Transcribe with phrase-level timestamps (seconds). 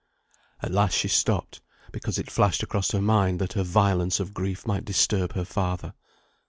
[0.63, 4.65] At last she stopped, because it flashed across her mind that her violence of grief
[4.65, 5.93] might disturb her father.